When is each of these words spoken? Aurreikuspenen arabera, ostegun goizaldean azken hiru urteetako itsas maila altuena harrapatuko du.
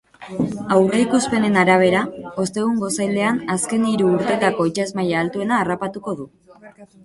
Aurreikuspenen 0.75 1.59
arabera, 1.63 2.01
ostegun 2.45 2.81
goizaldean 2.85 3.39
azken 3.59 3.87
hiru 3.93 4.11
urteetako 4.17 4.69
itsas 4.73 4.91
maila 4.99 5.23
altuena 5.23 5.61
harrapatuko 5.63 6.19
du. 6.23 6.31